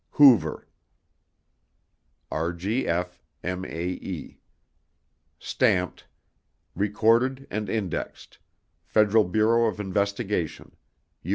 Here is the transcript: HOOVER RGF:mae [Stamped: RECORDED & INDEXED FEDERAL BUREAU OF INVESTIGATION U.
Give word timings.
HOOVER 0.13 0.67
RGF:mae 2.31 4.39
[Stamped: 5.37 6.05
RECORDED 6.73 7.45
& 7.49 7.51
INDEXED 7.51 8.39
FEDERAL 8.87 9.25
BUREAU 9.25 9.67
OF 9.67 9.79
INVESTIGATION 9.79 10.75
U. 11.21 11.29